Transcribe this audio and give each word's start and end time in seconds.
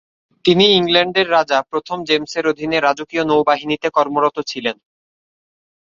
তিনি 0.45 0.65
ইংল্যান্ডের 0.71 1.27
রাজা 1.29 1.57
প্রথম 1.71 1.97
জেমসের 2.03 2.45
অধীনে 2.47 2.77
রাজকীয় 2.79 3.23
নৌবাহিনীতে 3.25 3.87
কর্মরত 3.89 4.37
ছিলেন। 4.51 4.77